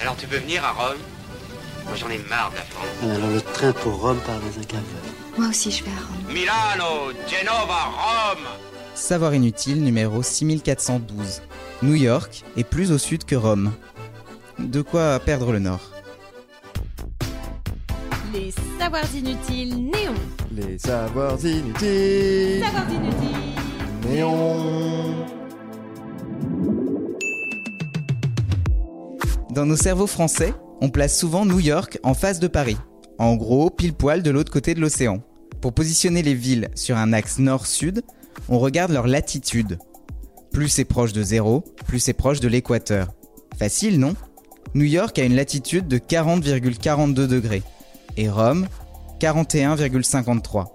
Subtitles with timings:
[0.00, 0.98] Alors tu peux venir à Rome?
[1.84, 2.86] Moi j'en ai marre de la France.
[3.02, 5.14] Alors le train pour Rome part dans un quart d'heure.
[5.38, 6.34] Moi aussi, je vais à Rome.
[6.34, 8.44] Milano, Genova, Rome
[8.94, 11.42] Savoir inutile numéro 6412.
[11.82, 13.72] New York est plus au sud que Rome.
[14.58, 15.92] De quoi perdre le nord?
[18.32, 20.14] Les savoirs inutiles néons.
[20.52, 22.64] Les savoirs inutiles.
[22.64, 24.08] Savoirs inutiles.
[24.08, 24.87] Néon.
[29.58, 32.76] Dans nos cerveaux français, on place souvent New York en face de Paris.
[33.18, 35.20] En gros, pile poil de l'autre côté de l'océan.
[35.60, 38.02] Pour positionner les villes sur un axe nord-sud,
[38.48, 39.80] on regarde leur latitude.
[40.52, 43.08] Plus c'est proche de zéro, plus c'est proche de l'équateur.
[43.58, 44.14] Facile, non?
[44.76, 47.64] New York a une latitude de 40,42 degrés
[48.16, 48.68] et Rome
[49.18, 50.66] 41,53.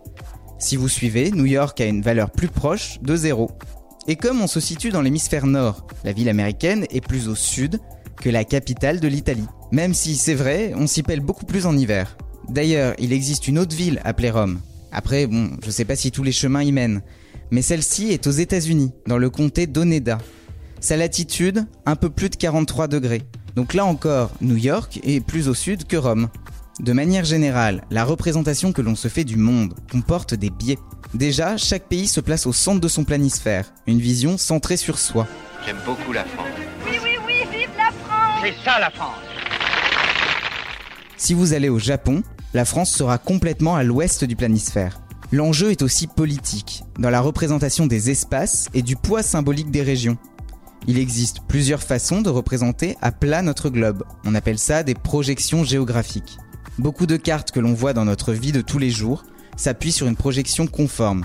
[0.60, 3.50] Si vous suivez, New York a une valeur plus proche de zéro.
[4.10, 7.80] Et comme on se situe dans l'hémisphère nord, la ville américaine est plus au sud
[8.24, 9.48] que la capitale de l'Italie.
[9.74, 12.16] Même si c'est vrai, on s'y pèle beaucoup plus en hiver.
[12.48, 14.62] D'ailleurs, il existe une autre ville appelée Rome.
[14.94, 17.02] Après, bon, je sais pas si tous les chemins y mènent,
[17.52, 20.20] mais celle-ci est aux États-Unis, dans le comté d'Oneda.
[20.80, 23.24] Sa latitude, un peu plus de 43 degrés.
[23.58, 26.30] Donc là encore, New York est plus au sud que Rome.
[26.80, 30.80] De manière générale, la représentation que l'on se fait du monde comporte des biais.
[31.14, 35.28] Déjà, chaque pays se place au centre de son planisphère, une vision centrée sur soi.
[35.66, 36.48] J'aime beaucoup la France.
[36.86, 39.16] Oui, oui, oui, vive la France C'est ça la France
[41.16, 42.22] Si vous allez au Japon,
[42.54, 45.00] la France sera complètement à l'ouest du planisphère.
[45.32, 50.18] L'enjeu est aussi politique, dans la représentation des espaces et du poids symbolique des régions.
[50.86, 54.04] Il existe plusieurs façons de représenter à plat notre globe.
[54.26, 56.38] On appelle ça des projections géographiques.
[56.78, 59.24] Beaucoup de cartes que l'on voit dans notre vie de tous les jours
[59.56, 61.24] s'appuient sur une projection conforme.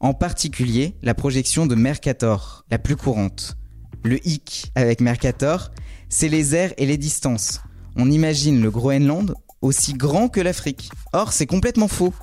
[0.00, 3.57] En particulier, la projection de Mercator, la plus courante.
[4.04, 5.70] Le hic avec Mercator,
[6.08, 7.60] c'est les airs et les distances.
[7.96, 10.90] On imagine le Groenland aussi grand que l'Afrique.
[11.12, 12.14] Or, c'est complètement faux.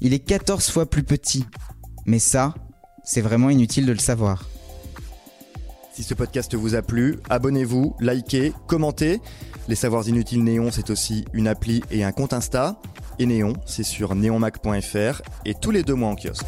[0.00, 1.44] Il est 14 fois plus petit.
[2.06, 2.54] Mais ça,
[3.04, 4.48] c'est vraiment inutile de le savoir.
[5.92, 9.20] Si ce podcast vous a plu, abonnez-vous, likez, commentez.
[9.66, 12.80] Les Savoirs Inutiles Néon, c'est aussi une appli et un compte Insta.
[13.18, 16.46] Et Néon, c'est sur neonmac.fr et tous les deux mois en kiosque.